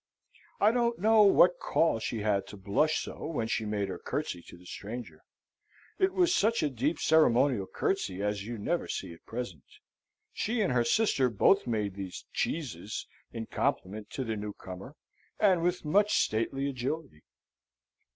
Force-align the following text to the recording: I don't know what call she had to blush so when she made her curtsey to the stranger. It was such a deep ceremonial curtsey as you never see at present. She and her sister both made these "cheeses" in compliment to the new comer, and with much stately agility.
I 0.59 0.71
don't 0.71 0.97
know 0.97 1.21
what 1.21 1.59
call 1.59 1.99
she 1.99 2.21
had 2.21 2.47
to 2.47 2.57
blush 2.57 3.03
so 3.03 3.23
when 3.27 3.47
she 3.47 3.65
made 3.65 3.87
her 3.87 3.99
curtsey 3.99 4.41
to 4.47 4.57
the 4.57 4.65
stranger. 4.65 5.21
It 5.99 6.11
was 6.13 6.33
such 6.33 6.63
a 6.63 6.71
deep 6.71 6.97
ceremonial 6.97 7.67
curtsey 7.67 8.19
as 8.19 8.43
you 8.43 8.57
never 8.57 8.87
see 8.87 9.13
at 9.13 9.23
present. 9.27 9.61
She 10.33 10.59
and 10.61 10.73
her 10.73 10.83
sister 10.83 11.29
both 11.29 11.67
made 11.67 11.93
these 11.93 12.25
"cheeses" 12.33 13.05
in 13.31 13.45
compliment 13.45 14.09
to 14.13 14.23
the 14.23 14.35
new 14.35 14.53
comer, 14.53 14.95
and 15.39 15.61
with 15.61 15.85
much 15.85 16.15
stately 16.17 16.67
agility. 16.67 17.21